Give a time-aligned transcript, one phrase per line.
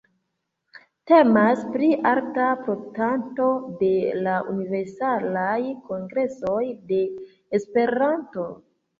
[1.09, 3.49] Temas pri alta protektanto
[3.81, 3.89] de
[4.27, 5.59] la Universalaj
[5.91, 7.03] Kongresoj de
[7.59, 8.47] Esperanto.